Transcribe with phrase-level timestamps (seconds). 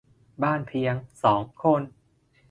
[0.43, 1.81] บ้านเพียง สอง คน